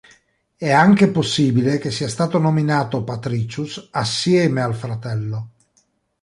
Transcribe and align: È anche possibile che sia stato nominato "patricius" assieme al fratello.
È 0.55 0.71
anche 0.71 1.11
possibile 1.11 1.77
che 1.77 1.91
sia 1.91 2.07
stato 2.07 2.39
nominato 2.39 3.03
"patricius" 3.03 3.89
assieme 3.91 4.63
al 4.63 4.73
fratello. 4.73 5.49